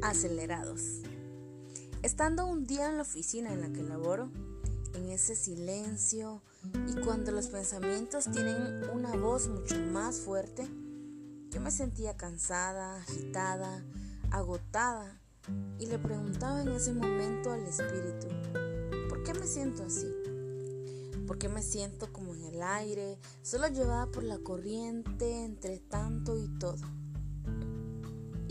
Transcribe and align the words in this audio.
acelerados. 0.00 1.02
Estando 2.02 2.46
un 2.46 2.64
día 2.64 2.88
en 2.88 2.96
la 2.96 3.02
oficina 3.02 3.52
en 3.52 3.60
la 3.60 3.70
que 3.70 3.82
laboro, 3.82 4.30
en 4.94 5.10
ese 5.10 5.36
silencio 5.36 6.40
y 6.88 6.98
cuando 7.04 7.30
los 7.30 7.48
pensamientos 7.48 8.24
tienen 8.32 8.88
una 8.94 9.14
voz 9.14 9.48
mucho 9.48 9.78
más 9.78 10.20
fuerte, 10.20 10.66
yo 11.50 11.60
me 11.60 11.70
sentía 11.70 12.16
cansada, 12.16 12.96
agitada, 12.96 13.84
agotada 14.30 15.20
y 15.78 15.84
le 15.84 15.98
preguntaba 15.98 16.62
en 16.62 16.68
ese 16.68 16.94
momento 16.94 17.52
al 17.52 17.66
espíritu, 17.66 18.28
¿por 19.10 19.22
qué 19.22 19.34
me 19.34 19.46
siento 19.46 19.82
así? 19.82 20.10
¿Por 21.26 21.36
qué 21.36 21.50
me 21.50 21.62
siento 21.62 22.10
como 22.10 22.34
en 22.34 22.44
el 22.44 22.62
aire, 22.62 23.18
solo 23.42 23.68
llevada 23.68 24.06
por 24.06 24.24
la 24.24 24.38
corriente 24.38 25.44
entre 25.44 25.78
tanto 25.78 26.38
y 26.38 26.48
todo? 26.58 27.03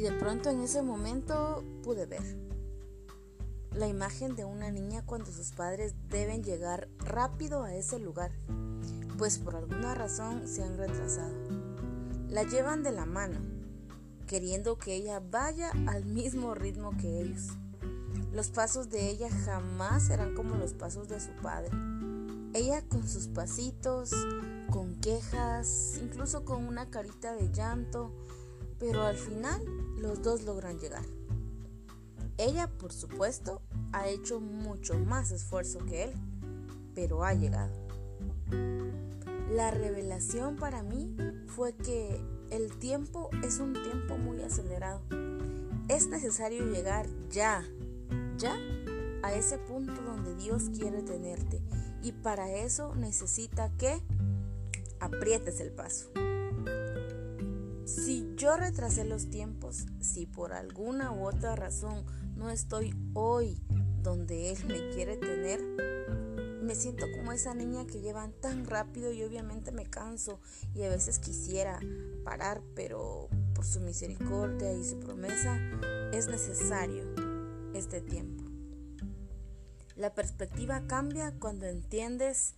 Y 0.00 0.02
de 0.02 0.12
pronto 0.12 0.48
en 0.48 0.62
ese 0.62 0.80
momento 0.80 1.62
pude 1.82 2.06
ver 2.06 2.22
la 3.74 3.86
imagen 3.86 4.34
de 4.34 4.46
una 4.46 4.70
niña 4.70 5.04
cuando 5.04 5.30
sus 5.30 5.50
padres 5.50 5.92
deben 6.08 6.42
llegar 6.42 6.88
rápido 7.00 7.64
a 7.64 7.74
ese 7.74 7.98
lugar, 7.98 8.32
pues 9.18 9.36
por 9.36 9.56
alguna 9.56 9.94
razón 9.94 10.48
se 10.48 10.62
han 10.62 10.78
retrasado. 10.78 11.34
La 12.30 12.44
llevan 12.44 12.82
de 12.82 12.92
la 12.92 13.04
mano, 13.04 13.40
queriendo 14.26 14.78
que 14.78 14.94
ella 14.94 15.20
vaya 15.20 15.70
al 15.86 16.06
mismo 16.06 16.54
ritmo 16.54 16.96
que 16.96 17.20
ellos. 17.20 17.48
Los 18.32 18.48
pasos 18.48 18.88
de 18.88 19.10
ella 19.10 19.28
jamás 19.44 20.04
serán 20.04 20.34
como 20.34 20.54
los 20.54 20.72
pasos 20.72 21.08
de 21.08 21.20
su 21.20 21.32
padre. 21.42 21.76
Ella 22.54 22.80
con 22.88 23.06
sus 23.06 23.28
pasitos, 23.28 24.12
con 24.70 24.98
quejas, 25.00 25.98
incluso 26.00 26.46
con 26.46 26.66
una 26.66 26.88
carita 26.88 27.34
de 27.34 27.52
llanto, 27.52 28.14
pero 28.80 29.02
al 29.02 29.16
final 29.16 29.62
los 29.98 30.22
dos 30.22 30.42
logran 30.42 30.80
llegar. 30.80 31.04
Ella, 32.38 32.68
por 32.78 32.92
supuesto, 32.92 33.60
ha 33.92 34.08
hecho 34.08 34.40
mucho 34.40 34.98
más 34.98 35.30
esfuerzo 35.30 35.78
que 35.84 36.04
él, 36.04 36.14
pero 36.94 37.22
ha 37.22 37.34
llegado. 37.34 37.72
La 39.50 39.70
revelación 39.70 40.56
para 40.56 40.82
mí 40.82 41.14
fue 41.46 41.74
que 41.74 42.18
el 42.50 42.78
tiempo 42.78 43.28
es 43.44 43.58
un 43.58 43.74
tiempo 43.74 44.16
muy 44.16 44.40
acelerado. 44.40 45.02
Es 45.88 46.08
necesario 46.08 46.64
llegar 46.64 47.06
ya, 47.28 47.62
ya 48.38 48.56
a 49.22 49.34
ese 49.34 49.58
punto 49.58 50.00
donde 50.02 50.34
Dios 50.36 50.70
quiere 50.74 51.02
tenerte. 51.02 51.60
Y 52.02 52.12
para 52.12 52.50
eso 52.50 52.94
necesita 52.94 53.70
que 53.76 54.00
aprietes 54.98 55.60
el 55.60 55.72
paso. 55.72 56.10
Si 57.84 58.19
yo 58.40 58.56
retrasé 58.56 59.04
los 59.04 59.28
tiempos, 59.28 59.84
si 60.00 60.24
por 60.24 60.54
alguna 60.54 61.12
u 61.12 61.26
otra 61.26 61.56
razón 61.56 62.06
no 62.36 62.48
estoy 62.48 62.94
hoy 63.12 63.60
donde 64.02 64.50
Él 64.50 64.64
me 64.66 64.88
quiere 64.94 65.18
tener, 65.18 65.60
me 66.62 66.74
siento 66.74 67.04
como 67.14 67.32
esa 67.32 67.52
niña 67.52 67.86
que 67.86 68.00
llevan 68.00 68.32
tan 68.32 68.64
rápido 68.64 69.12
y 69.12 69.22
obviamente 69.24 69.72
me 69.72 69.84
canso 69.84 70.40
y 70.74 70.84
a 70.84 70.88
veces 70.88 71.18
quisiera 71.18 71.80
parar, 72.24 72.62
pero 72.74 73.28
por 73.54 73.66
su 73.66 73.80
misericordia 73.80 74.72
y 74.72 74.84
su 74.84 74.98
promesa 75.00 75.60
es 76.14 76.28
necesario 76.28 77.14
este 77.74 78.00
tiempo. 78.00 78.44
La 79.96 80.14
perspectiva 80.14 80.86
cambia 80.86 81.34
cuando 81.38 81.66
entiendes 81.66 82.54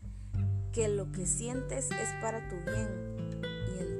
que 0.72 0.86
lo 0.86 1.11
que 1.11 1.27
sientes 1.27 1.91
es 1.91 2.08
para 2.20 2.48
tu 2.48 2.55
bien 2.70 3.22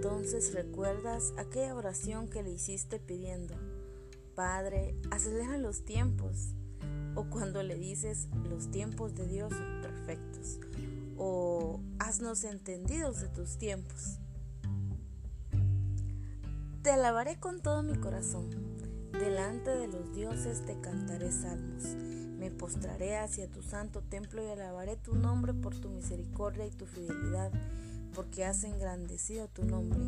entonces 0.02 0.52
recuerdas 0.52 1.32
aquella 1.38 1.76
oración 1.76 2.26
que 2.26 2.42
le 2.42 2.50
hiciste 2.50 2.98
pidiendo 2.98 3.54
Padre, 4.34 4.96
acelera 5.12 5.58
los 5.58 5.84
tiempos. 5.84 6.56
O 7.14 7.30
cuando 7.30 7.62
le 7.62 7.76
dices, 7.76 8.26
los 8.50 8.68
tiempos 8.72 9.14
de 9.14 9.28
Dios 9.28 9.52
son 9.52 9.80
perfectos. 9.80 10.58
O 11.16 11.78
haznos 12.00 12.42
entendidos 12.42 13.20
de 13.20 13.28
tus 13.28 13.58
tiempos. 13.58 14.18
Te 16.82 16.90
alabaré 16.90 17.38
con 17.38 17.60
todo 17.60 17.84
mi 17.84 17.94
corazón. 17.94 18.50
Delante 19.12 19.70
de 19.70 19.86
los 19.86 20.12
dioses 20.12 20.66
te 20.66 20.80
cantaré 20.80 21.30
salmos. 21.30 21.84
Me 22.40 22.50
postraré 22.50 23.19
hacia 23.19 23.48
tu 23.48 23.62
santo 23.62 24.02
templo 24.02 24.42
y 24.42 24.50
alabaré 24.50 24.96
tu 24.96 25.14
nombre 25.14 25.54
por 25.54 25.78
tu 25.78 25.90
misericordia 25.90 26.66
y 26.66 26.72
tu 26.72 26.86
fidelidad 26.86 27.52
porque 28.14 28.44
has 28.44 28.64
engrandecido 28.64 29.48
tu 29.48 29.64
nombre 29.64 30.00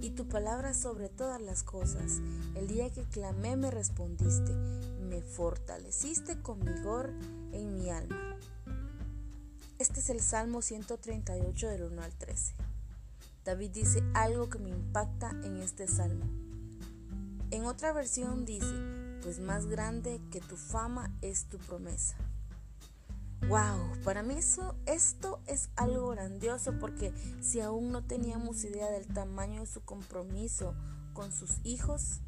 y 0.00 0.10
tu 0.10 0.28
palabra 0.28 0.74
sobre 0.74 1.08
todas 1.08 1.40
las 1.40 1.62
cosas. 1.62 2.20
El 2.54 2.66
día 2.66 2.90
que 2.90 3.02
clamé 3.04 3.56
me 3.56 3.70
respondiste, 3.70 4.52
me 5.00 5.22
fortaleciste 5.22 6.40
con 6.40 6.60
vigor 6.60 7.12
en 7.52 7.74
mi 7.74 7.90
alma. 7.90 8.36
Este 9.78 10.00
es 10.00 10.10
el 10.10 10.20
Salmo 10.20 10.62
138 10.62 11.68
del 11.68 11.84
1 11.84 12.02
al 12.02 12.12
13. 12.14 12.54
David 13.44 13.70
dice 13.70 14.02
algo 14.14 14.48
que 14.48 14.58
me 14.58 14.68
impacta 14.68 15.30
en 15.42 15.56
este 15.58 15.88
salmo. 15.88 16.26
En 17.50 17.64
otra 17.64 17.92
versión 17.92 18.44
dice, 18.44 18.74
pues 19.22 19.40
más 19.40 19.66
grande 19.66 20.20
que 20.30 20.40
tu 20.40 20.56
fama 20.56 21.10
es 21.22 21.46
tu 21.46 21.58
promesa. 21.58 22.16
Wow, 23.48 24.00
para 24.04 24.22
mí 24.22 24.34
eso, 24.34 24.76
esto 24.86 25.40
es 25.46 25.70
algo 25.74 26.08
grandioso 26.10 26.78
porque 26.78 27.12
si 27.40 27.60
aún 27.60 27.90
no 27.90 28.04
teníamos 28.04 28.64
idea 28.64 28.90
del 28.90 29.06
tamaño 29.06 29.60
de 29.60 29.66
su 29.66 29.80
compromiso 29.80 30.74
con 31.14 31.32
sus 31.32 31.58
hijos, 31.64 32.20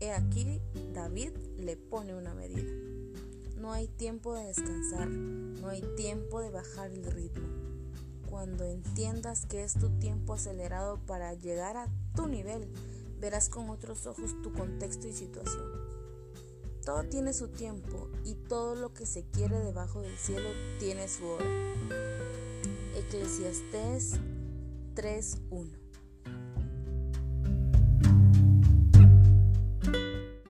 he 0.00 0.12
aquí 0.12 0.60
David 0.94 1.32
le 1.58 1.76
pone 1.76 2.14
una 2.14 2.34
medida. 2.34 2.72
No 3.58 3.72
hay 3.72 3.88
tiempo 3.88 4.34
de 4.34 4.44
descansar, 4.44 5.08
no 5.08 5.68
hay 5.68 5.82
tiempo 5.96 6.40
de 6.40 6.50
bajar 6.50 6.90
el 6.90 7.04
ritmo. 7.04 7.48
Cuando 8.30 8.64
entiendas 8.64 9.46
que 9.46 9.64
es 9.64 9.74
tu 9.74 9.90
tiempo 9.98 10.34
acelerado 10.34 10.98
para 11.06 11.34
llegar 11.34 11.76
a 11.76 11.88
tu 12.14 12.26
nivel, 12.26 12.68
verás 13.20 13.48
con 13.48 13.70
otros 13.70 14.06
ojos 14.06 14.34
tu 14.42 14.52
contexto 14.52 15.08
y 15.08 15.12
situación. 15.12 15.83
Todo 16.84 17.04
tiene 17.04 17.32
su 17.32 17.48
tiempo 17.48 18.10
y 18.24 18.34
todo 18.34 18.74
lo 18.74 18.92
que 18.92 19.06
se 19.06 19.24
quiere 19.24 19.58
debajo 19.58 20.02
del 20.02 20.18
cielo 20.18 20.50
tiene 20.78 21.08
su 21.08 21.24
hora. 21.24 21.46
Eclesiastés 22.94 24.20
3.1 24.94 25.83